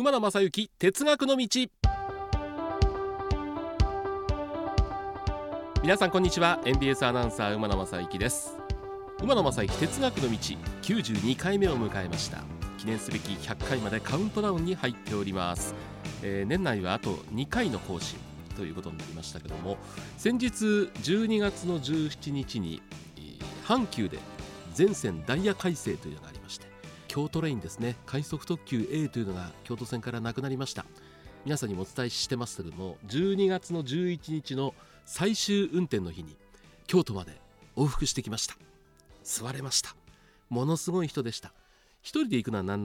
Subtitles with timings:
[0.00, 1.46] 馬野正幸哲学の道。
[5.82, 6.58] 皆さんこんにちは。
[6.64, 8.56] NBS アナウンサー馬野正幸です。
[9.20, 10.38] 馬野正幸哲学の道
[10.80, 12.38] 92回目を迎えました。
[12.78, 15.74] 記念すべき100回までカウントダウンに入っております、
[16.22, 18.18] えー、年内はあと2回の更新
[18.56, 19.76] ということになりましたけども
[20.16, 22.80] 先日12月の17日に
[23.66, 24.18] 阪急で
[24.72, 26.69] 全線ダイヤ改正というのがありまして
[27.10, 27.96] 京都レインですね。
[28.06, 30.86] 快速特急 A というのが京都線からなくなりました。
[31.44, 34.74] 皆さんにもお伝えしてますけども12月の11日の
[35.06, 36.36] 最終運転の日に
[36.86, 37.32] 京都まで
[37.76, 38.54] 往復してきました。
[39.24, 39.96] 座れました。
[40.50, 41.52] ものすごい人でした。
[42.00, 42.84] 一人で行くのは何